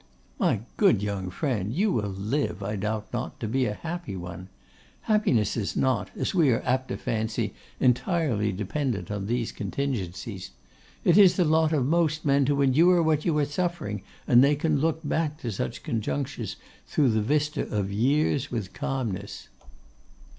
[0.39, 4.49] 'My good young friend, you will live, I doubt not, to be a happy one.
[5.01, 10.49] Happiness is not, as we are apt to fancy, entirely dependent on these contingencies.
[11.03, 14.43] It is the lot of most men to endure what you are now suffering, and
[14.43, 16.55] they can look back to such conjunctures
[16.87, 19.49] through the vista of years with calmness.